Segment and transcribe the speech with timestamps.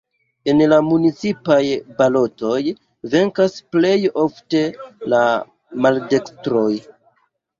[0.51, 1.57] En la municipaj
[1.99, 2.61] balotoj
[3.11, 3.93] venkas plej
[4.23, 4.63] ofte
[5.13, 5.21] la
[5.87, 6.65] maldekstro.